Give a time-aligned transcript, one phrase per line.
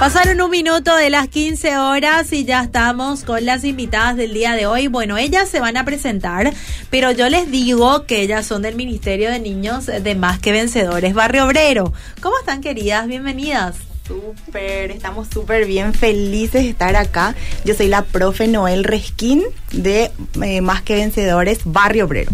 [0.00, 4.54] Pasaron un minuto de las 15 horas y ya estamos con las invitadas del día
[4.54, 4.86] de hoy.
[4.86, 6.54] Bueno, ellas se van a presentar,
[6.88, 11.12] pero yo les digo que ellas son del Ministerio de Niños de Más que Vencedores,
[11.12, 11.92] Barrio Obrero.
[12.22, 13.08] ¿Cómo están, queridas?
[13.08, 13.76] Bienvenidas.
[14.08, 17.34] Súper, estamos súper bien, felices de estar acá.
[17.66, 22.32] Yo soy la profe Noel Resquín de eh, Más que Vencedores, Barrio Obrero.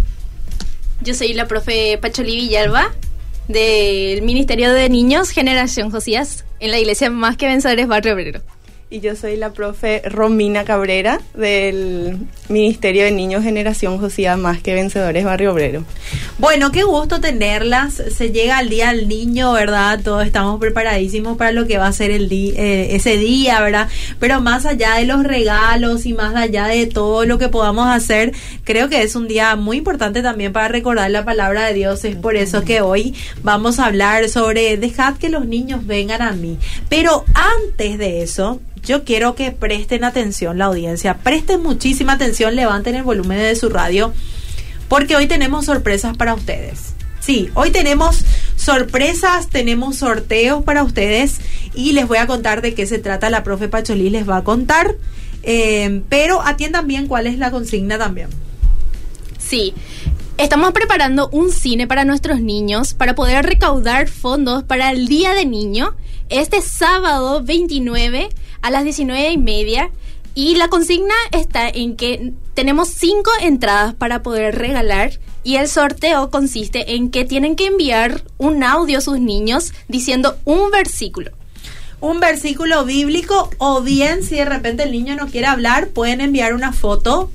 [1.00, 2.92] Yo soy la profe Pacholi Villalba
[3.48, 8.40] del Ministerio de Niños Generación Josías en la iglesia Más que Vencedores Barrio Obrero.
[8.88, 12.18] Y yo soy la profe Romina Cabrera del
[12.48, 15.82] Ministerio de Niños Generación Josía Más que Vencedores Barrio Obrero.
[16.38, 17.94] Bueno, qué gusto tenerlas.
[17.94, 19.98] Se llega el día del niño, ¿verdad?
[20.04, 23.88] Todos estamos preparadísimos para lo que va a ser el eh, ese día, ¿verdad?
[24.20, 28.34] Pero más allá de los regalos y más allá de todo lo que podamos hacer,
[28.62, 32.04] creo que es un día muy importante también para recordar la palabra de Dios.
[32.04, 36.30] Es por eso que hoy vamos a hablar sobre dejad que los niños vengan a
[36.34, 36.56] mí.
[36.88, 42.94] Pero antes de eso, yo quiero que presten atención la audiencia, presten muchísima atención, levanten
[42.94, 44.14] el volumen de su radio,
[44.88, 46.94] porque hoy tenemos sorpresas para ustedes.
[47.20, 51.40] Sí, hoy tenemos sorpresas, tenemos sorteos para ustedes
[51.74, 53.28] y les voy a contar de qué se trata.
[53.28, 54.94] La profe Pacholí les va a contar,
[55.42, 58.28] eh, pero atiendan bien cuál es la consigna también.
[59.38, 59.74] Sí,
[60.38, 65.46] Estamos preparando un cine para nuestros niños para poder recaudar fondos para el Día de
[65.46, 65.94] Niño
[66.28, 68.28] este sábado 29
[68.66, 69.90] a las 19 y media.
[70.34, 75.12] Y la consigna está en que tenemos cinco entradas para poder regalar
[75.44, 80.36] y el sorteo consiste en que tienen que enviar un audio a sus niños diciendo
[80.44, 81.30] un versículo.
[82.00, 86.52] Un versículo bíblico o bien si de repente el niño no quiere hablar pueden enviar
[86.52, 87.30] una foto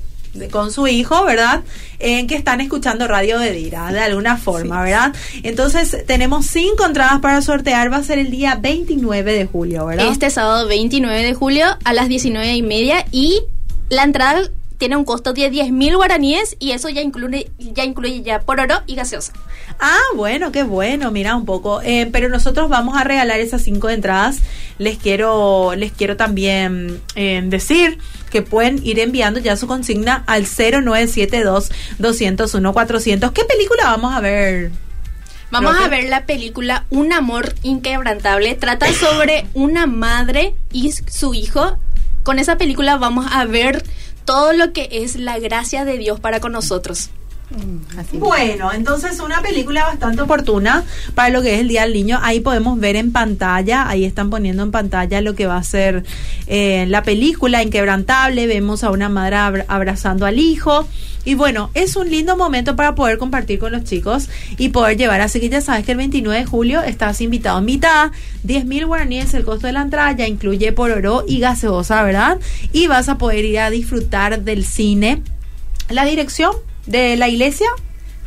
[0.50, 1.62] con su hijo, ¿verdad?
[1.98, 5.14] En que están escuchando Radio de Dira, de alguna forma, ¿verdad?
[5.42, 10.08] Entonces, tenemos cinco entradas para sortear, va a ser el día 29 de julio, ¿verdad?
[10.08, 13.42] Este sábado 29 de julio a las 19 y media y
[13.88, 14.42] la entrada
[14.82, 18.58] tiene un costo de 10 mil guaraníes y eso ya incluye ya incluye ya por
[18.58, 19.32] oro y gaseosa.
[19.78, 21.80] Ah, bueno, qué bueno, mira un poco.
[21.82, 24.40] Eh, pero nosotros vamos a regalar esas cinco entradas.
[24.78, 27.98] Les quiero, les quiero también eh, decir
[28.28, 33.30] que pueden ir enviando ya su consigna al 0972 201 400.
[33.30, 34.72] ¿Qué película vamos a ver?
[35.52, 38.56] Vamos a ver la película Un amor inquebrantable.
[38.56, 41.78] Trata sobre una madre y su hijo.
[42.24, 43.84] Con esa película vamos a ver
[44.24, 47.10] todo lo que es la gracia de Dios para con nosotros.
[48.12, 52.18] Bueno, entonces una película bastante oportuna para lo que es el Día del Niño.
[52.22, 56.04] Ahí podemos ver en pantalla, ahí están poniendo en pantalla lo que va a ser
[56.46, 58.46] eh, la película Inquebrantable.
[58.46, 60.86] Vemos a una madre abrazando al hijo.
[61.24, 65.20] Y bueno, es un lindo momento para poder compartir con los chicos y poder llevar.
[65.20, 68.10] Así que ya sabes que el 29 de julio estás invitado, invitada.
[68.42, 72.38] 10 mil guaraníes el costo de la entrada, ya incluye por oro y gaseosa, ¿verdad?
[72.72, 75.22] Y vas a poder ir a disfrutar del cine.
[75.88, 76.52] La dirección
[76.86, 77.68] de la iglesia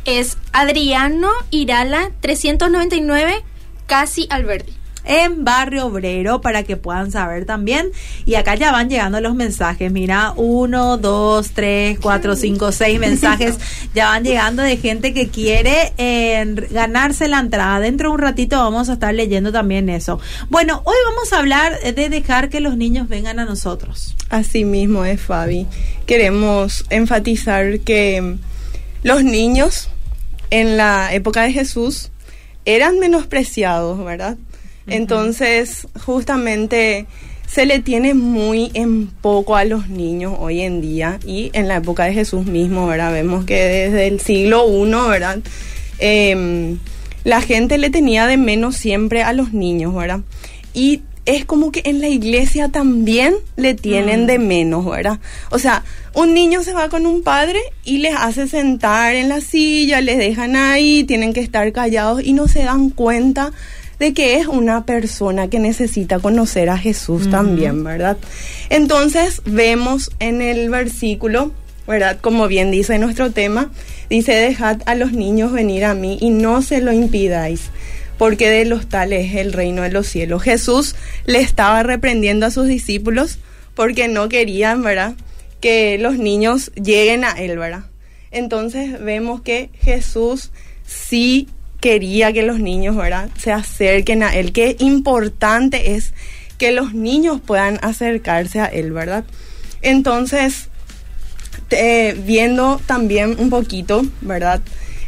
[0.04, 3.42] es Adriano Irala 399
[3.86, 4.75] Casi Alberti
[5.06, 7.90] en Barrio Obrero para que puedan saber también.
[8.24, 9.90] Y acá ya van llegando los mensajes.
[9.90, 13.56] Mira, uno, dos, tres, cuatro, cinco, seis mensajes
[13.94, 17.80] ya van llegando de gente que quiere eh, ganarse la entrada.
[17.80, 20.20] Dentro de un ratito vamos a estar leyendo también eso.
[20.50, 24.16] Bueno, hoy vamos a hablar de dejar que los niños vengan a nosotros.
[24.28, 25.66] Así mismo es, Fabi.
[26.06, 28.36] Queremos enfatizar que
[29.02, 29.88] los niños
[30.50, 32.10] en la época de Jesús
[32.64, 34.36] eran menospreciados, ¿verdad?
[34.86, 37.06] Entonces, justamente
[37.46, 41.76] se le tiene muy en poco a los niños hoy en día y en la
[41.76, 43.12] época de Jesús mismo, ¿verdad?
[43.12, 45.38] Vemos que desde el siglo I, ¿verdad?
[45.98, 46.78] Em,
[47.24, 50.20] la gente le tenía de menos siempre a los niños, ¿verdad?
[50.74, 54.26] Y es como que en la iglesia también le tienen mm.
[54.26, 55.18] de menos, ¿verdad?
[55.50, 55.84] O sea,
[56.14, 60.18] un niño se va con un padre y les hace sentar en la silla, les
[60.18, 63.52] dejan ahí, tienen que estar callados y no se dan cuenta
[63.98, 68.18] de que es una persona que necesita conocer a Jesús también, ¿verdad?
[68.68, 71.52] Entonces vemos en el versículo,
[71.86, 72.18] ¿verdad?
[72.20, 73.70] Como bien dice nuestro tema,
[74.10, 77.70] dice, dejad a los niños venir a mí y no se lo impidáis,
[78.18, 80.42] porque de los tales es el reino de los cielos.
[80.42, 80.94] Jesús
[81.24, 83.38] le estaba reprendiendo a sus discípulos
[83.74, 85.14] porque no querían, ¿verdad?
[85.60, 87.84] Que los niños lleguen a él, ¿verdad?
[88.30, 90.50] Entonces vemos que Jesús
[90.84, 91.48] sí
[91.86, 93.30] quería que los niños ¿verdad?
[93.38, 94.50] se acerquen a Él.
[94.52, 96.14] Qué importante es
[96.58, 99.24] que los niños puedan acercarse a Él, ¿verdad?
[99.82, 100.68] Entonces,
[101.70, 104.60] eh, viendo también un poquito, ¿verdad?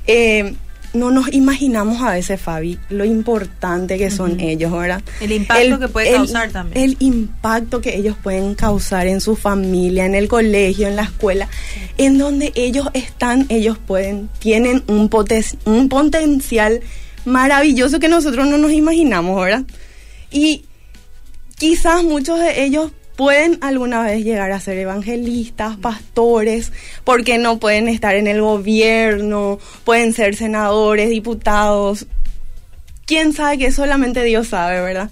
[0.07, 0.55] Eh,
[0.93, 5.03] no nos imaginamos a veces, Fabi, lo importante que son ellos, ¿verdad?
[5.21, 6.85] El impacto que puede causar también.
[6.85, 11.49] El impacto que ellos pueden causar en su familia, en el colegio, en la escuela,
[11.97, 15.11] en donde ellos están, ellos pueden, tienen un,
[15.65, 16.81] un potencial
[17.25, 19.65] maravilloso que nosotros no nos imaginamos, ¿verdad?
[20.31, 20.65] Y
[21.57, 26.71] quizás muchos de ellos pueden alguna vez llegar a ser evangelistas, pastores,
[27.03, 32.07] porque no pueden estar en el gobierno, pueden ser senadores, diputados.
[33.07, 35.11] Quién sabe que solamente Dios sabe, ¿verdad?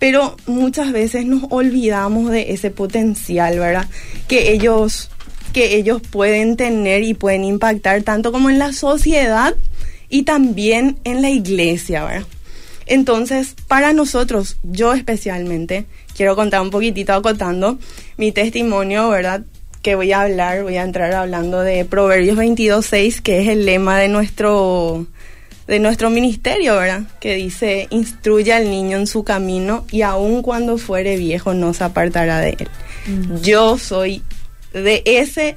[0.00, 3.86] Pero muchas veces nos olvidamos de ese potencial, ¿verdad?
[4.26, 5.10] Que ellos
[5.52, 9.54] que ellos pueden tener y pueden impactar tanto como en la sociedad
[10.08, 12.26] y también en la iglesia, ¿verdad?
[12.86, 17.78] Entonces, para nosotros, yo especialmente, quiero contar un poquitito acotando
[18.16, 19.42] mi testimonio, ¿verdad?
[19.82, 23.98] Que voy a hablar, voy a entrar hablando de Proverbios 22.6, que es el lema
[23.98, 25.06] de nuestro,
[25.66, 27.02] de nuestro ministerio, ¿verdad?
[27.20, 31.84] Que dice, instruye al niño en su camino y aun cuando fuere viejo no se
[31.84, 32.68] apartará de él.
[33.42, 34.22] Yo soy
[34.72, 35.54] de ese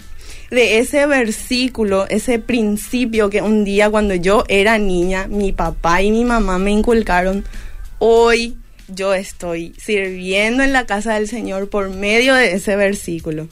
[0.50, 6.12] de ese versículo, ese principio que un día cuando yo era niña, mi papá y
[6.12, 7.44] mi mamá me inculcaron,
[8.00, 8.56] hoy
[8.88, 13.48] yo estoy sirviendo en la casa del Señor por medio de ese versículo.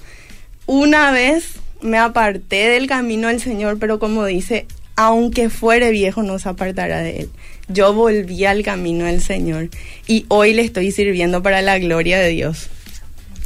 [0.65, 4.65] Una vez me aparté del camino del Señor, pero como dice,
[4.95, 7.29] aunque fuere viejo no se apartará de él.
[7.67, 9.69] Yo volví al camino del Señor
[10.07, 12.69] y hoy le estoy sirviendo para la gloria de Dios.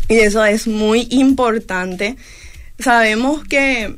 [0.07, 2.15] Y eso es muy importante.
[2.79, 3.95] Sabemos que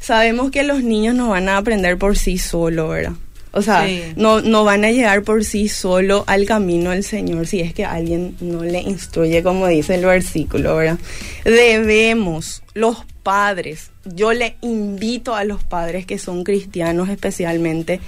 [0.00, 3.12] sabemos que los niños no van a aprender por sí solos, ¿verdad?
[3.56, 7.60] O sea, no, no van a llegar por sí solo al camino del Señor si
[7.60, 10.98] es que alguien no le instruye, como dice el versículo, ¿verdad?
[11.42, 17.98] Debemos, los padres, yo le invito a los padres que son cristianos especialmente,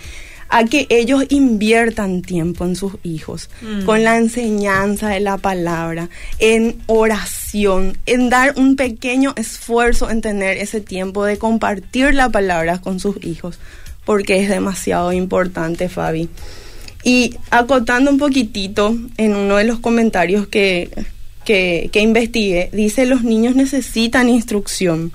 [0.50, 3.86] a que ellos inviertan tiempo en sus hijos, mm.
[3.86, 10.58] con la enseñanza de la palabra, en oración, en dar un pequeño esfuerzo en tener
[10.58, 13.58] ese tiempo de compartir la palabra con sus hijos
[14.08, 16.30] porque es demasiado importante, Fabi.
[17.04, 20.88] Y acotando un poquitito en uno de los comentarios que,
[21.44, 25.12] que, investigué, dice los niños necesitan instrucción.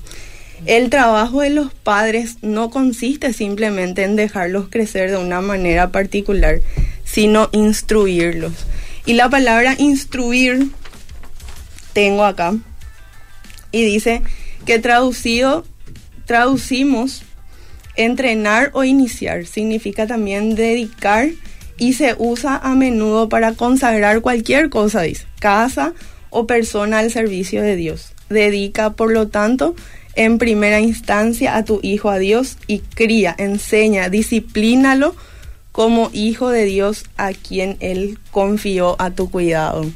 [0.67, 6.61] El trabajo de los padres no consiste simplemente en dejarlos crecer de una manera particular,
[7.03, 8.53] sino instruirlos.
[9.07, 10.67] Y la palabra instruir
[11.93, 12.53] tengo acá
[13.71, 14.21] y dice
[14.67, 15.65] que traducido
[16.27, 17.23] traducimos
[17.95, 21.29] Entrenar o iniciar significa también dedicar
[21.77, 25.93] y se usa a menudo para consagrar cualquier cosa, dice, casa
[26.29, 28.13] o persona al servicio de Dios.
[28.29, 29.75] Dedica, por lo tanto,
[30.15, 35.15] en primera instancia a tu hijo a Dios y cría, enseña, disciplínalo
[35.71, 39.83] como hijo de Dios a quien Él confió a tu cuidado.
[39.83, 39.93] Mm.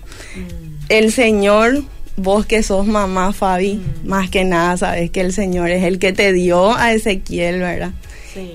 [0.90, 1.84] El Señor
[2.18, 4.08] vos que sos mamá, Fabi, mm.
[4.08, 7.94] más que nada sabes que el Señor es el que te dio a Ezequiel, ¿verdad?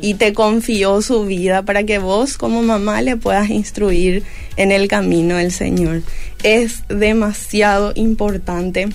[0.00, 4.22] Y te confió su vida para que vos como mamá le puedas instruir
[4.56, 6.02] en el camino del Señor.
[6.44, 8.90] Es demasiado importante.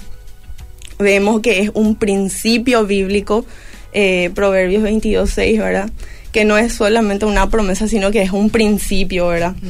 [0.98, 3.46] Vemos que es un principio bíblico,
[3.92, 5.90] eh, Proverbios 22, 6, ¿verdad?
[6.32, 9.56] Que no es solamente una promesa, sino que es un principio, ¿verdad?
[9.62, 9.68] Mm.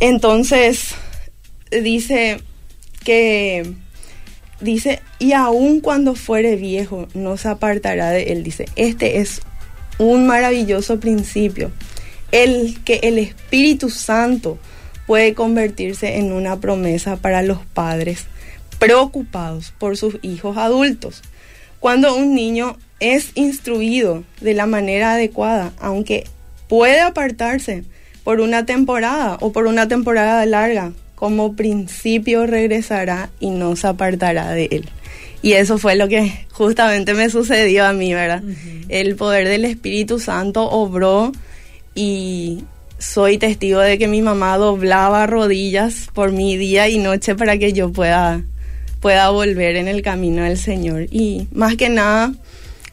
[0.00, 0.88] Entonces,
[1.70, 2.40] dice,
[3.04, 3.72] que
[4.60, 8.42] dice, y aun cuando fuere viejo, no se apartará de él.
[8.42, 9.42] Dice, este es
[9.98, 11.70] un maravilloso principio,
[12.32, 14.58] el que el Espíritu Santo
[15.06, 18.26] puede convertirse en una promesa para los padres
[18.78, 21.22] preocupados por sus hijos adultos.
[21.80, 26.24] Cuando un niño es instruido de la manera adecuada, aunque
[26.68, 27.84] puede apartarse
[28.24, 34.52] por una temporada o por una temporada larga, como principio regresará y no se apartará
[34.52, 34.88] de él.
[35.42, 38.42] Y eso fue lo que justamente me sucedió a mí, ¿verdad?
[38.88, 41.30] El poder del Espíritu Santo obró
[41.94, 42.64] y
[42.98, 47.74] soy testigo de que mi mamá doblaba rodillas por mí día y noche para que
[47.74, 48.42] yo pueda,
[49.00, 51.06] pueda volver en el camino del Señor.
[51.10, 52.32] Y más que nada,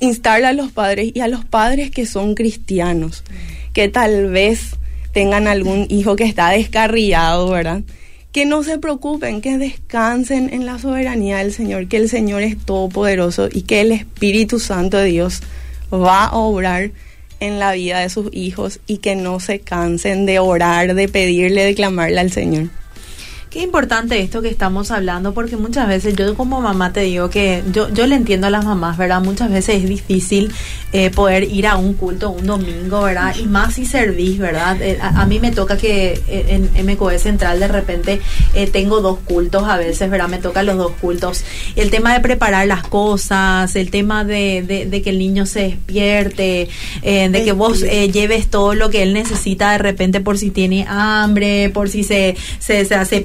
[0.01, 3.23] instar a los padres y a los padres que son cristianos,
[3.71, 4.75] que tal vez
[5.13, 7.83] tengan algún hijo que está descarriado, ¿verdad?
[8.37, 12.55] Que no se preocupen, que descansen en la soberanía del Señor, que el Señor es
[12.55, 15.41] todopoderoso y que el Espíritu Santo de Dios
[15.91, 16.91] va a obrar
[17.39, 21.63] en la vida de sus hijos y que no se cansen de orar, de pedirle,
[21.63, 22.69] de clamarle al Señor.
[23.57, 27.63] Qué importante esto que estamos hablando, porque muchas veces yo como mamá te digo que
[27.73, 29.19] yo, yo le entiendo a las mamás, ¿verdad?
[29.19, 30.53] Muchas veces es difícil
[30.93, 33.35] eh, poder ir a un culto un domingo, ¿verdad?
[33.35, 34.79] Y más si servís, ¿verdad?
[34.79, 38.21] Eh, a, a, mí me toca que en MCOE Central de repente
[38.53, 40.27] eh, tengo dos cultos a veces, ¿verdad?
[40.27, 41.43] Me tocan los dos cultos.
[41.75, 45.61] El tema de preparar las cosas, el tema de, de, de que el niño se
[45.61, 46.69] despierte,
[47.01, 50.51] eh, de que vos eh, lleves todo lo que él necesita de repente por si
[50.51, 53.21] tiene hambre, por si se, se, se hace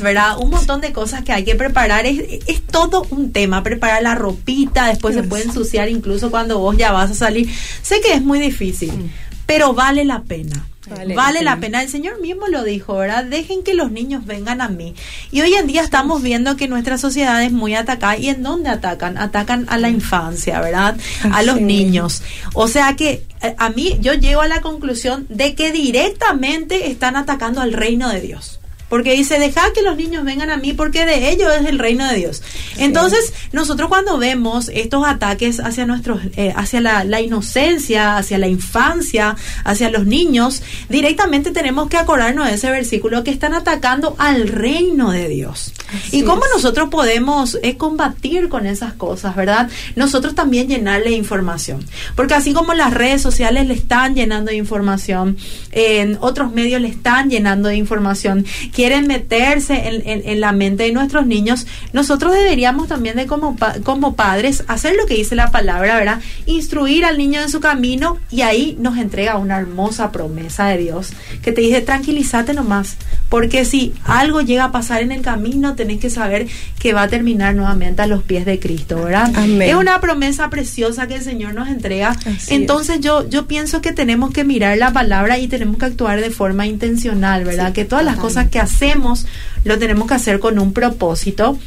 [0.00, 0.38] ¿verdad?
[0.38, 2.06] Un montón de cosas que hay que preparar.
[2.06, 3.62] Es, es todo un tema.
[3.62, 7.48] Preparar la ropita, después se puede ensuciar incluso cuando vos ya vas a salir.
[7.82, 9.10] Sé que es muy difícil,
[9.46, 10.66] pero vale la pena.
[10.90, 11.80] Vale, vale la pena.
[11.80, 13.24] El Señor mismo lo dijo, ¿verdad?
[13.24, 14.94] Dejen que los niños vengan a mí.
[15.30, 18.16] Y hoy en día estamos viendo que nuestra sociedad es muy atacada.
[18.16, 19.16] ¿Y en dónde atacan?
[19.16, 20.96] Atacan a la infancia, ¿verdad?
[21.30, 22.22] A los niños.
[22.54, 23.24] O sea que
[23.58, 28.20] a mí yo llego a la conclusión de que directamente están atacando al reino de
[28.20, 28.58] Dios
[28.92, 32.06] porque dice, deja que los niños vengan a mí porque de ellos es el reino
[32.06, 32.42] de Dios.
[32.74, 32.82] Sí.
[32.82, 38.48] Entonces, nosotros cuando vemos estos ataques hacia nuestros, eh, hacia la, la, inocencia, hacia la
[38.48, 39.34] infancia,
[39.64, 45.10] hacia los niños, directamente tenemos que acordarnos de ese versículo que están atacando al reino
[45.10, 45.72] de Dios.
[45.88, 46.50] Así y cómo es.
[46.54, 49.70] nosotros podemos eh, combatir con esas cosas, ¿verdad?
[49.96, 51.82] Nosotros también llenarle información.
[52.14, 55.38] Porque así como las redes sociales le están llenando de información,
[55.70, 58.44] en otros medios le están llenando de información,
[58.82, 63.56] quieren meterse en, en, en, la mente de nuestros niños, nosotros deberíamos también de como,
[63.84, 66.20] como padres hacer lo que dice la palabra, ¿verdad?
[66.46, 71.12] Instruir al niño en su camino y ahí nos entrega una hermosa promesa de Dios
[71.42, 72.96] que te dice tranquilízate nomás,
[73.28, 76.48] porque si algo llega a pasar en el camino, tenés que saber
[76.80, 79.30] que va a terminar nuevamente a los pies de Cristo, ¿verdad?
[79.36, 79.62] Amén.
[79.62, 82.16] Es una promesa preciosa que el Señor nos entrega.
[82.26, 83.02] Así Entonces es.
[83.02, 86.66] yo, yo pienso que tenemos que mirar la palabra y tenemos que actuar de forma
[86.66, 87.68] intencional, ¿verdad?
[87.68, 88.22] Sí, que todas totalmente.
[88.26, 89.26] las cosas que hacemos hacemos
[89.64, 91.58] lo tenemos que hacer con un propósito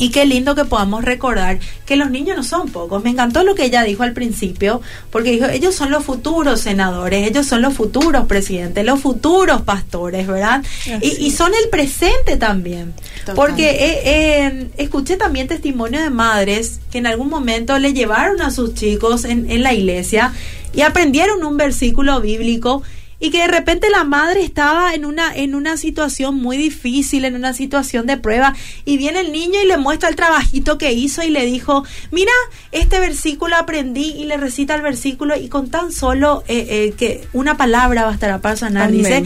[0.00, 3.04] y qué lindo que podamos recordar que los niños no son pocos.
[3.04, 4.80] Me encantó lo que ella dijo al principio,
[5.10, 10.26] porque dijo, ellos son los futuros senadores, ellos son los futuros presidentes, los futuros pastores,
[10.26, 10.64] ¿verdad?
[11.02, 12.94] Y, y, son el presente también.
[13.34, 18.50] Porque eh, eh, escuché también testimonio de madres que en algún momento le llevaron a
[18.50, 20.32] sus chicos en, en la iglesia
[20.72, 22.82] y aprendieron un versículo bíblico
[23.20, 27.36] y que de repente la madre estaba en una en una situación muy difícil, en
[27.36, 31.22] una situación de prueba y viene el niño y le muestra el trabajito que hizo
[31.22, 32.32] y le dijo, "Mira,
[32.72, 37.28] este versículo aprendí" y le recita el versículo y con tan solo eh, eh, que
[37.32, 38.98] una palabra bastará para sanar, Amén.
[38.98, 39.22] dice,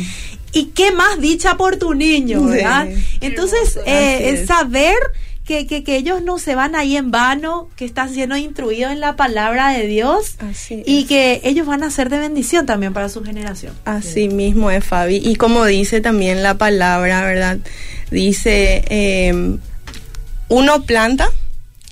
[0.53, 2.89] "¿Y qué más dicha por tu niño?", ¿verdad?
[2.89, 3.19] Sí.
[3.21, 4.97] Entonces, eh, es saber
[5.45, 9.01] que, que, que, ellos no se van ahí en vano, que están siendo instruidos en
[9.01, 11.07] la palabra de Dios Así y es.
[11.07, 13.75] que ellos van a ser de bendición también para su generación.
[13.85, 14.29] Así sí.
[14.29, 15.17] mismo es, Fabi.
[15.17, 17.59] Y como dice también la palabra, ¿verdad?
[18.11, 19.59] Dice, eh,
[20.49, 21.29] uno planta,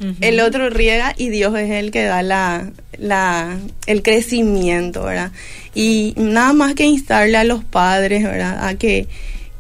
[0.01, 0.17] uh -huh.
[0.21, 5.31] el otro riega y Dios es el que da la, la, el crecimiento, ¿verdad?
[5.75, 8.67] Y nada más que instarle a los padres, ¿verdad?
[8.67, 9.09] A que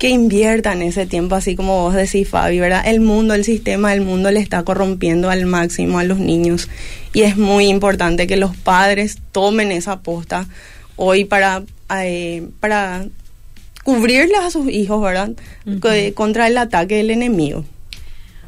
[0.02, 2.82] que inviertan ese tiempo, así como vos decís, Fabi, ¿verdad?
[2.84, 6.68] El mundo, el sistema del mundo le está corrompiendo al máximo a los niños
[7.12, 10.48] y es muy importante que los padres tomen esa posta
[10.96, 11.62] hoy para,
[11.94, 13.06] eh, para
[13.84, 15.30] cubrirles a sus hijos, ¿verdad?
[15.66, 16.14] Uh -huh.
[16.14, 17.64] Contra el ataque del enemigo.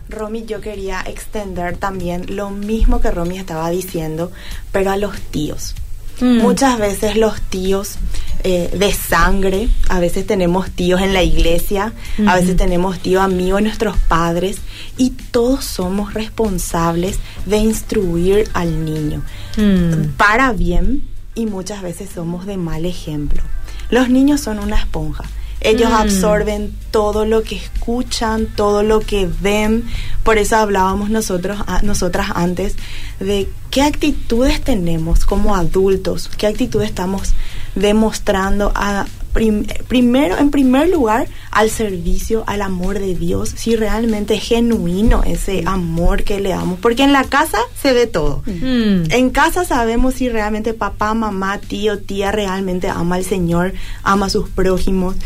[0.08, 4.32] Romy, yo quería extender también lo mismo que Romy estaba diciendo,
[4.72, 5.76] pero a los tíos.
[6.20, 6.38] Mm.
[6.38, 7.96] Muchas veces los tíos
[8.42, 11.92] eh, de sangre, a veces tenemos tíos en la iglesia,
[12.26, 14.58] a veces tenemos tíos amigos de nuestros padres
[14.96, 19.22] y todos somos responsables de instruir al niño
[19.56, 20.16] mm.
[20.16, 23.42] para bien y muchas veces somos de mal ejemplo.
[23.90, 25.24] Los niños son una esponja.
[25.60, 25.94] Ellos mm.
[25.94, 29.84] absorben todo lo que escuchan, todo lo que ven.
[30.22, 32.76] Por eso hablábamos nosotros, a, nosotras antes
[33.20, 37.34] de qué actitudes tenemos como adultos, qué actitudes estamos
[37.74, 44.34] demostrando a, prim, primero, en primer lugar, al servicio, al amor de Dios, si realmente
[44.34, 46.78] es genuino ese amor que le damos.
[46.78, 48.44] Porque en la casa se ve todo.
[48.46, 49.10] Mm.
[49.10, 54.30] En casa sabemos si realmente papá, mamá, tío, tía realmente ama al Señor, ama a
[54.30, 55.16] sus prójimos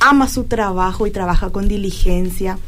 [0.00, 2.58] ama su trabajo y trabaja con diligencia.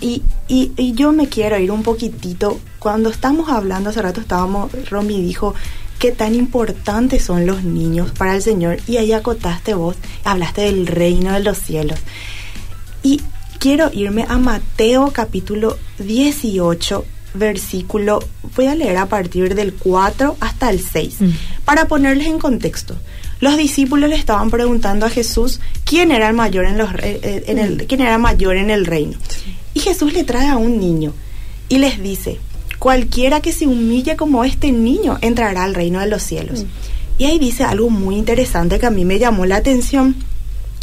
[0.00, 4.70] Y, y, y, yo me quiero ir un poquitito, cuando estamos hablando, hace rato estábamos,
[4.90, 5.54] Romy dijo,
[5.98, 10.86] qué tan importantes son los niños para el Señor, y ahí acotaste vos, hablaste del
[10.86, 11.98] reino de los cielos.
[13.02, 13.22] Y
[13.58, 18.20] quiero irme a Mateo capítulo 18, versículo,
[18.54, 21.30] voy a leer a partir del 4 hasta el 6, mm.
[21.64, 22.96] para ponerles en contexto.
[23.40, 27.58] Los discípulos le estaban preguntando a Jesús quién era el mayor en, los, eh, en
[27.58, 29.18] el, quién era mayor en el reino.
[29.76, 31.12] Y Jesús le trae a un niño
[31.68, 32.38] y les dice,
[32.78, 36.62] cualquiera que se humille como este niño entrará al reino de los cielos.
[36.62, 36.66] Mm.
[37.18, 40.16] Y ahí dice algo muy interesante que a mí me llamó la atención.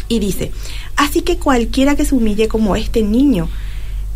[0.06, 0.52] Y dice,
[0.94, 3.48] así que cualquiera que se humille como este niño,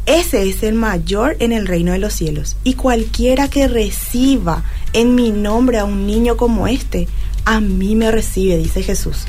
[0.06, 2.56] ese es el mayor en el reino de los cielos.
[2.62, 7.08] Y cualquiera que reciba en mi nombre a un niño como este,
[7.44, 9.25] a mí me recibe, dice Jesús.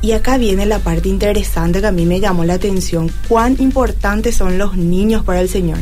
[0.00, 4.36] Y acá viene la parte interesante que a mí me llamó la atención, cuán importantes
[4.36, 5.78] son los niños para el Señor.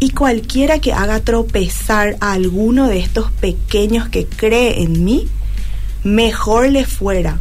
[0.00, 5.28] Y cualquiera que haga tropezar a alguno de estos pequeños que cree en mí,
[6.02, 7.40] mejor le fuera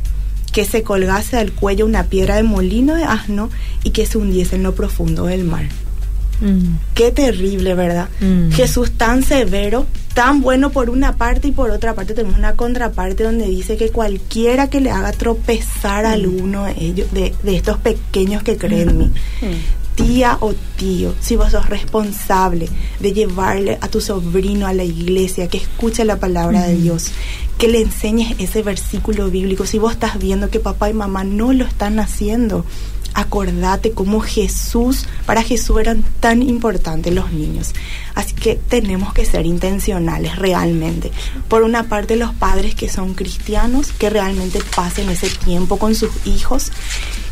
[0.52, 3.50] que se colgase al cuello una piedra de molino de asno
[3.84, 5.66] y que se hundiese en lo profundo del mar.
[6.42, 6.78] Mm.
[6.94, 8.10] Qué terrible, ¿verdad?
[8.20, 8.52] Mm.
[8.52, 13.24] Jesús tan severo, tan bueno por una parte y por otra parte tenemos una contraparte
[13.24, 16.14] donde dice que cualquiera que le haga tropezar a mm.
[16.14, 19.12] alguno de ellos, de, estos pequeños que creen en mí,
[19.96, 22.70] tía o tío, si vos sos responsable
[23.00, 27.12] de llevarle a tu sobrino a la iglesia, que escuche la palabra de Dios,
[27.58, 31.54] que le enseñes ese versículo bíblico, si vos estás viendo que papá y mamá no
[31.54, 32.66] lo están haciendo,
[33.14, 37.74] acordate cómo Jesús, para Jesús eran tan importantes los niños.
[38.16, 41.12] Así que tenemos que ser intencionales realmente.
[41.48, 46.12] Por una parte los padres que son cristianos, que realmente pasen ese tiempo con sus
[46.26, 46.72] hijos.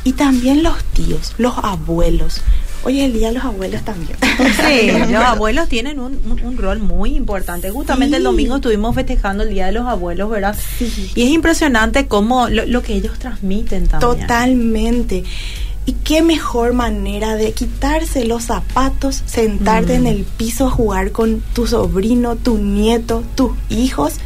[0.03, 2.41] Y también los tíos, los abuelos.
[2.83, 4.17] Hoy el día los abuelos también.
[4.65, 7.69] Sí, los abuelos tienen un, un, rol muy importante.
[7.69, 10.55] Justamente el domingo estuvimos festejando el Día de los Abuelos, ¿verdad?
[10.77, 11.12] Sí.
[11.13, 14.21] Y es impresionante cómo lo, lo que ellos transmiten también.
[14.21, 15.25] Totalmente.
[15.89, 20.05] Y qué mejor manera de quitarse los zapatos, sentarte en mm.
[20.05, 24.17] el piso a jugar con tu sobrino, tu nieto, tus hijos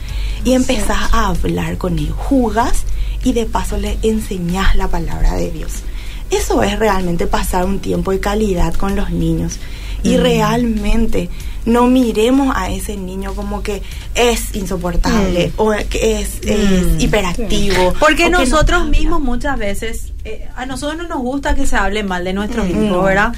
[0.44, 2.18] y empezás a hablar con ellos.
[2.18, 2.84] Jugas
[3.24, 5.84] y de paso le enseñas la palabra de Dios.
[6.32, 9.60] Eso es realmente pasar un tiempo de calidad con los niños.
[10.04, 10.22] Y mm.
[10.22, 11.30] realmente
[11.66, 13.82] no miremos a ese niño como que
[14.16, 15.62] es insoportable mm.
[15.62, 17.00] o que es, mm.
[17.00, 17.94] hiperactivo.
[18.00, 22.24] Porque nosotros mismos muchas veces, eh, a nosotros no nos gusta que se hable mal
[22.24, 22.86] de nuestros mm.
[22.86, 23.34] hijos, ¿verdad?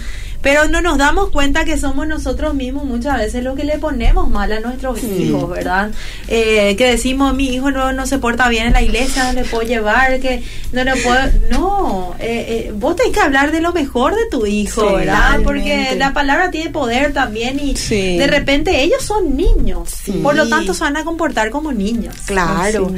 [0.45, 4.29] Pero no nos damos cuenta que somos nosotros mismos muchas veces lo que le ponemos
[4.29, 5.89] mal a nuestros hijos, ¿verdad?
[6.27, 9.43] Eh, que decimos, mi hijo no, no se porta bien en la iglesia, no le
[9.43, 11.17] puedo llevar, que no le puedo...
[11.49, 15.39] No, eh, eh, vos tenés que hablar de lo mejor de tu hijo, ¿verdad?
[15.43, 20.75] Porque la palabra tiene poder también y de repente ellos son niños, por lo tanto
[20.75, 22.13] se van a comportar como niños.
[22.27, 22.93] Claro.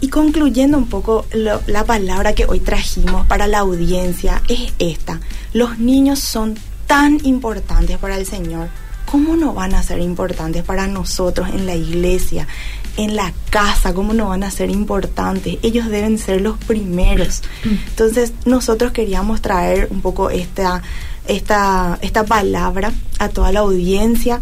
[0.00, 5.20] Y concluyendo un poco la palabra que hoy trajimos para la audiencia es esta.
[5.52, 6.58] Los niños son
[6.90, 8.68] tan importantes para el Señor,
[9.08, 12.48] ¿cómo no van a ser importantes para nosotros en la iglesia,
[12.96, 13.94] en la casa?
[13.94, 15.58] ¿Cómo no van a ser importantes?
[15.62, 17.42] Ellos deben ser los primeros.
[17.62, 20.82] Entonces, nosotros queríamos traer un poco esta,
[21.28, 24.40] esta, esta palabra a toda la audiencia,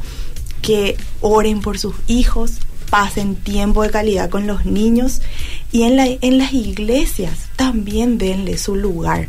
[0.62, 5.20] que oren por sus hijos, pasen tiempo de calidad con los niños
[5.70, 9.28] y en, la, en las iglesias también denle su lugar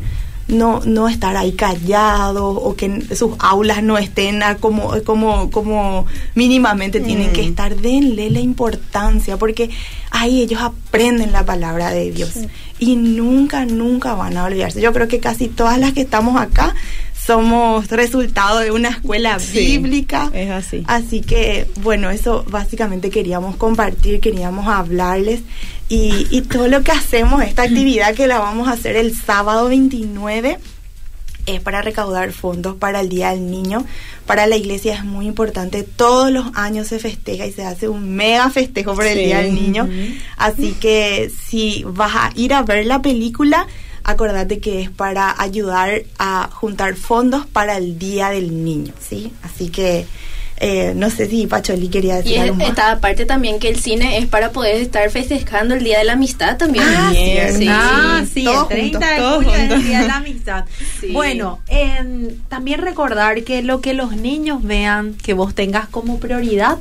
[0.49, 6.99] no, no estar ahí callados o que sus aulas no estén como, como, como mínimamente
[6.99, 7.49] tienen que mm.
[7.49, 7.75] estar.
[7.75, 9.69] Denle la importancia porque
[10.11, 12.31] ahí ellos aprenden la palabra de Dios
[12.79, 14.81] y nunca, nunca van a olvidarse.
[14.81, 16.75] Yo creo que casi todas las que estamos acá
[17.29, 20.31] somos resultado de una escuela bíblica.
[20.33, 20.83] Es así.
[20.87, 25.41] Así que, bueno, eso básicamente queríamos compartir, queríamos hablarles.
[25.89, 29.69] Y, y todo lo que hacemos, esta actividad que la vamos a hacer el sábado
[29.69, 30.57] 29,
[31.45, 33.85] es para recaudar fondos para el Día del Niño.
[34.25, 35.83] Para la iglesia es muy importante.
[35.83, 39.53] Todos los años se festeja y se hace un mega festejo por el Día del
[39.53, 39.87] Niño.
[40.35, 43.67] Así que si vas a ir a ver la película,
[44.09, 49.31] acordate que es para ayudar a juntar fondos para el Día del Niño, ¿sí?
[49.43, 50.05] Así que
[50.61, 52.69] eh, no sé si Pacholi quería decir y algo más.
[52.69, 56.13] Esta parte también que el cine es para poder estar festejando el Día de la
[56.13, 56.83] Amistad también.
[56.85, 60.65] Ah, sí, ah, sí el 30 de julio es el Día de la Amistad.
[61.13, 61.59] Bueno,
[62.49, 66.77] también recordar que lo que los niños vean que vos tengas como prioridad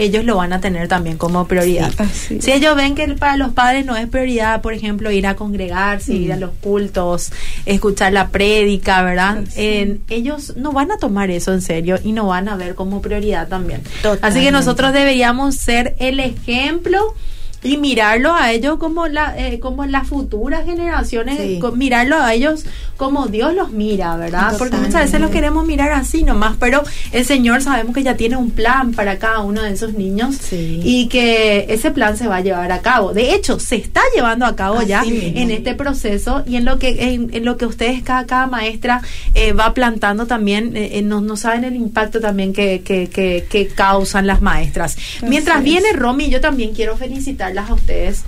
[0.00, 1.92] ellos lo van a tener también como prioridad.
[2.40, 6.14] si ellos ven que para los padres no es prioridad, por ejemplo, ir a congregarse,
[6.14, 6.40] ir a mm.
[6.40, 7.32] los cultos,
[7.66, 9.44] escuchar la prédica, ¿verdad?
[9.56, 13.48] ellos no van a tomar eso en serio y no van a ver como prioridad
[13.48, 13.82] también.
[14.22, 17.14] Así que nosotros deberíamos ser el ejemplo
[17.62, 21.58] y mirarlo a ellos como la eh, como las futuras generaciones Sí.
[21.60, 22.64] co- mirarlo a ellos
[22.96, 27.24] como Dios los mira verdad porque muchas veces los queremos mirar así nomás pero el
[27.24, 30.80] Señor sabemos que ya tiene un plan para cada uno de esos niños Sí.
[30.84, 34.46] y que ese plan se va a llevar a cabo de hecho se está llevando
[34.46, 35.38] a cabo Así ya mismo.
[35.38, 39.02] en este proceso y en lo que en, en lo que ustedes cada, cada maestra
[39.34, 43.46] eh, va plantando también eh, eh, no, no saben el impacto también que, que, que,
[43.50, 46.96] que causan las maestras mientras viene Romy yo también quiero
[47.50, 48.24] felicitarlas a ustedes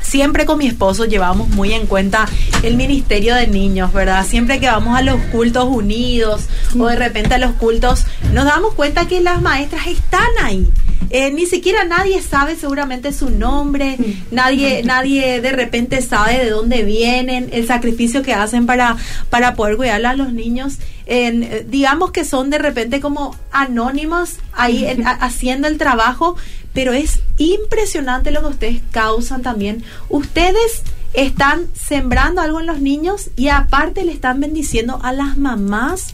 [0.00, 2.26] Siempre con mi esposo llevamos muy en cuenta
[2.62, 4.24] el ministerio de niños, ¿verdad?
[4.26, 6.42] Siempre que vamos a los cultos unidos
[6.78, 10.68] o de repente a los cultos, nos damos cuenta que las maestras están ahí.
[11.08, 13.96] Eh, ni siquiera nadie sabe seguramente su nombre,
[14.30, 18.96] nadie, nadie de repente sabe de dónde vienen, el sacrificio que hacen para,
[19.30, 20.74] para poder cuidar a los niños.
[21.06, 26.36] En, eh, digamos que son de repente como anónimos ahí en- a- haciendo el trabajo,
[26.74, 29.82] pero es impresionante lo que ustedes causan también.
[30.10, 30.82] Ustedes
[31.14, 36.12] están sembrando algo en los niños y aparte le están bendiciendo a las mamás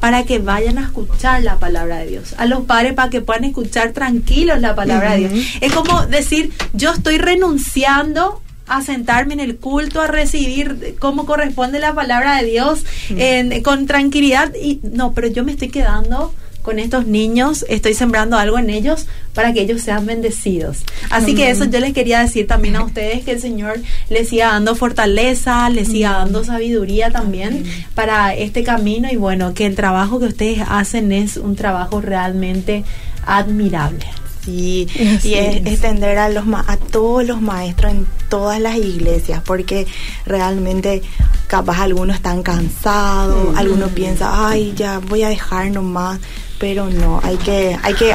[0.00, 3.44] para que vayan a escuchar la palabra de Dios, a los padres para que puedan
[3.44, 5.46] escuchar tranquilos la palabra de Dios.
[5.60, 11.78] Es como decir, yo estoy renunciando a sentarme en el culto, a recibir como corresponde
[11.78, 16.78] la palabra de Dios en- con tranquilidad y no, pero yo me estoy quedando con
[16.78, 20.78] estos niños, estoy sembrando algo en ellos para que ellos sean bendecidos.
[21.10, 24.48] Así que eso yo les quería decir también a ustedes que el Señor les siga
[24.48, 29.08] dando fortaleza, les siga dando sabiduría también para este camino.
[29.10, 32.84] Y bueno, que el trabajo que ustedes hacen es un trabajo realmente
[33.26, 34.06] admirable.
[34.44, 34.88] Sí,
[35.22, 39.86] y es extender a los ma- a todos los maestros en todas las iglesias, porque
[40.24, 41.02] realmente
[41.46, 46.20] capaz algunos están cansados, algunos piensan, ay, ya voy a dejar nomás,
[46.60, 48.14] pero no, hay que hay que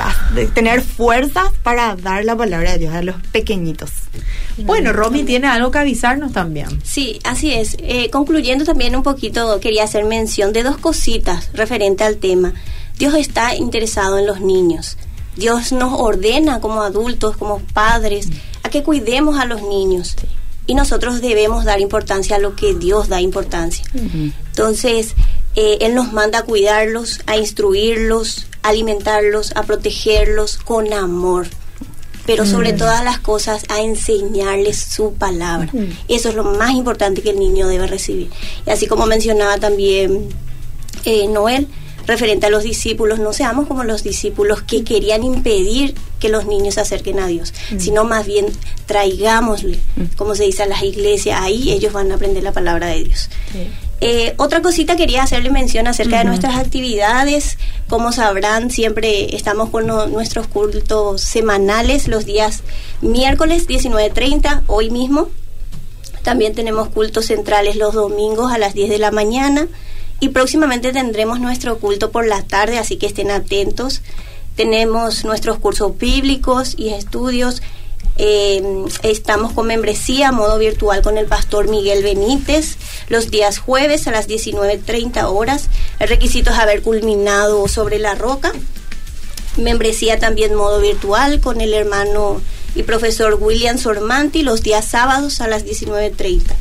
[0.54, 3.90] tener fuerzas para dar la palabra de Dios a los pequeñitos.
[4.60, 6.80] Bueno, Romy tiene algo que avisarnos también.
[6.84, 7.76] Sí, así es.
[7.80, 12.54] Eh, concluyendo también un poquito, quería hacer mención de dos cositas referente al tema.
[13.00, 14.96] Dios está interesado en los niños.
[15.36, 18.30] Dios nos ordena como adultos, como padres,
[18.62, 20.16] a que cuidemos a los niños.
[20.68, 23.86] Y nosotros debemos dar importancia a lo que Dios da importancia.
[23.94, 25.16] Entonces,
[25.56, 31.48] eh, Él nos manda a cuidarlos, a instruirlos, a alimentarlos, a protegerlos con amor.
[32.26, 35.70] Pero sobre todas las cosas, a enseñarles su palabra.
[36.08, 38.32] Eso es lo más importante que el niño debe recibir.
[38.66, 40.30] Y así como mencionaba también
[41.06, 41.68] eh, Noel,
[42.08, 46.76] referente a los discípulos, no seamos como los discípulos que querían impedir que los niños
[46.76, 48.48] se acerquen a Dios, sino más bien
[48.86, 49.80] traigámosle,
[50.16, 53.30] como se dice a las iglesias, ahí ellos van a aprender la palabra de Dios.
[54.02, 57.58] Eh, otra cosita quería hacerle mención acerca de nuestras actividades.
[57.88, 62.64] Como sabrán, siempre estamos con no- nuestros cultos semanales los días
[63.02, 65.30] miércoles 19.30, hoy mismo.
[66.24, 69.68] También tenemos cultos centrales los domingos a las 10 de la mañana.
[70.20, 74.02] Y próximamente tendremos nuestro culto por la tarde, así que estén atentos.
[74.56, 77.62] Tenemos nuestros cursos bíblicos y estudios.
[78.18, 78.64] Eh,
[79.04, 82.78] estamos con membresía, modo virtual con el pastor Miguel Benítez,
[83.10, 85.70] los días jueves a las 19.30 horas.
[86.00, 88.54] El requisito es haber culminado sobre la roca.
[89.58, 92.42] Membresía también modo virtual con el hermano
[92.76, 96.56] y profesor William Sormanti los días sábados a las 19.30.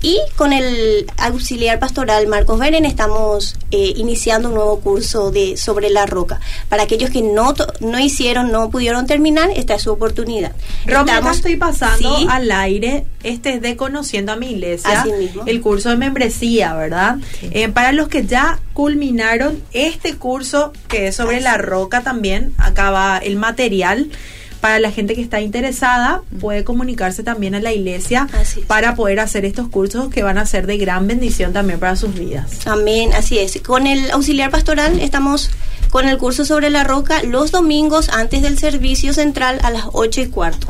[0.00, 5.90] Y con el auxiliar pastoral Marcos Beren estamos eh, iniciando un nuevo curso de sobre
[5.90, 6.38] la roca.
[6.68, 10.52] Para aquellos que no, no hicieron, no pudieron terminar, esta es su oportunidad.
[10.86, 12.26] Acá Estamos- estoy pasando Sí.
[12.30, 15.42] al aire este es de Conociendo a mi iglesia, Así mismo.
[15.46, 17.16] el curso de membresía, ¿verdad?
[17.42, 22.92] Eh, para los que ya culminaron este curso, que es sobre la roca también, acá
[22.92, 24.10] va el material.
[24.60, 28.26] Para la gente que está interesada, puede comunicarse también a la iglesia
[28.66, 32.14] para poder hacer estos cursos que van a ser de gran bendición también para sus
[32.14, 32.66] vidas.
[32.66, 33.60] Amén, así es.
[33.62, 35.50] Con el auxiliar pastoral estamos
[35.90, 40.22] con el curso sobre la roca los domingos antes del servicio central a las 8
[40.22, 40.66] y cuarto.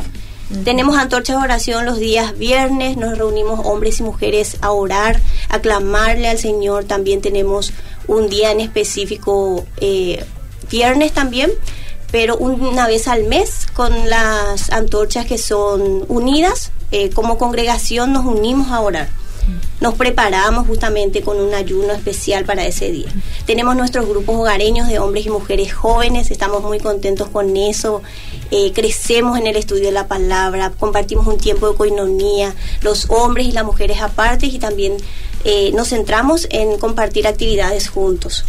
[0.65, 5.21] Tenemos antorchas de oración los días viernes, nos reunimos hombres y mujeres a orar,
[5.51, 6.85] a clamarle al Señor.
[6.85, 7.73] También tenemos
[8.07, 10.25] un día en específico, eh,
[10.71, 11.51] viernes también,
[12.11, 18.25] pero una vez al mes con las antorchas que son unidas, eh, como congregación nos
[18.25, 19.09] unimos a orar.
[19.81, 23.09] Nos preparamos justamente con un ayuno especial para ese día.
[23.47, 28.03] Tenemos nuestros grupos hogareños de hombres y mujeres jóvenes, estamos muy contentos con eso.
[28.51, 33.47] Eh, crecemos en el estudio de la palabra, compartimos un tiempo de coinonía, los hombres
[33.47, 34.97] y las mujeres aparte y también
[35.45, 38.45] eh, nos centramos en compartir actividades juntos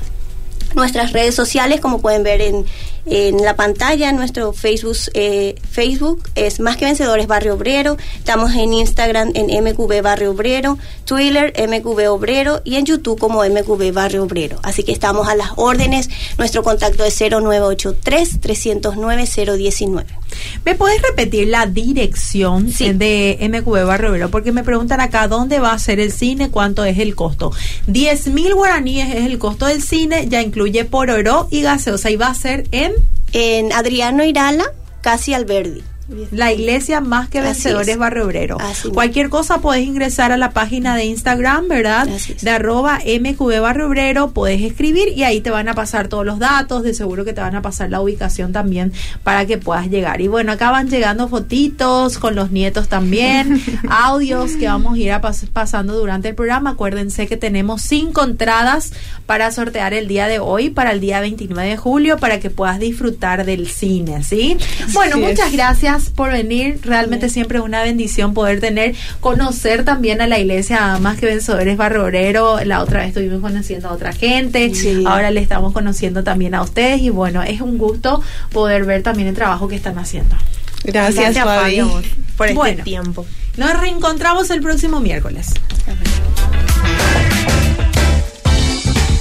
[0.75, 2.65] nuestras redes sociales, como pueden ver en,
[3.05, 7.97] en la pantalla nuestro Facebook eh, Facebook es más que vencedores Barrio Obrero.
[8.17, 13.91] Estamos en Instagram en MQB Barrio Obrero Twitter MQB Obrero y en YouTube como MQB
[13.93, 14.59] Barrio Obrero.
[14.63, 16.09] Así que estamos a las órdenes.
[16.37, 19.25] Nuestro contacto es 0983 309
[19.57, 20.18] 019
[20.65, 22.91] ¿Me puedes repetir la dirección Sí.
[22.93, 24.29] de MQB Barrio Obrero?
[24.29, 27.51] Porque me preguntan acá dónde va a ser el cine, cuánto es el costo.
[27.87, 32.15] 10 mil guaraníes es el costo del cine, ya incluye por oro y gaseosa y
[32.15, 32.93] va a ser en
[33.31, 34.65] en Adriano Irala
[35.01, 35.83] casi Alberdi
[36.31, 37.97] la iglesia más que vencedores es.
[37.97, 38.57] Barrio Obrero.
[38.93, 42.07] Cualquier cosa podés ingresar a la página de Instagram, ¿verdad?
[42.41, 46.39] De arroba MQB Barrio Obrero, podés escribir y ahí te van a pasar todos los
[46.39, 48.91] datos, de seguro que te van a pasar la ubicación también
[49.23, 50.21] para que puedas llegar.
[50.21, 55.11] Y bueno, acá van llegando fotitos con los nietos también, audios que vamos a ir
[55.11, 56.71] a pas- pasando durante el programa.
[56.71, 58.91] Acuérdense que tenemos cinco entradas
[59.25, 62.79] para sortear el día de hoy, para el día 29 de julio, para que puedas
[62.79, 64.57] disfrutar del cine, ¿sí?
[64.93, 65.21] Bueno, es.
[65.29, 65.51] muchas
[65.99, 66.79] gracias por venir.
[66.83, 71.75] Realmente siempre es una bendición poder tener, conocer también a la iglesia más que vencedores
[71.77, 72.59] Barrio Obrero.
[72.63, 74.73] La otra vez estuvimos conociendo a otra gente.
[74.73, 75.03] Sí.
[75.05, 77.01] Ahora le estamos conociendo también a ustedes.
[77.01, 80.35] Y bueno, es un gusto poder ver también el trabajo que están haciendo.
[80.83, 81.81] Gracias, Fabi.
[81.81, 82.01] Fabi,
[82.37, 82.83] por este Bueno.
[82.83, 83.25] tiempo.
[83.57, 85.53] Nos reencontramos el próximo miércoles.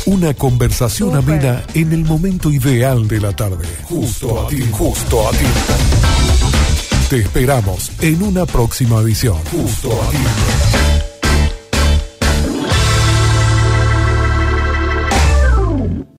[0.06, 3.66] Una conversación amena en el momento ideal de la tarde.
[3.82, 5.97] Justo a ti, justo a ti.
[7.08, 9.38] Te esperamos en una próxima edición.
[9.50, 10.97] Justo a ti.